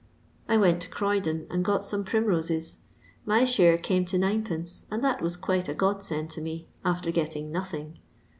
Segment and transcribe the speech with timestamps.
[0.49, 2.77] I went to Croydon and got some prim roses;
[3.23, 7.11] my share came to 9d,, and that was quite a God send to me, after
[7.11, 7.99] getting nothing.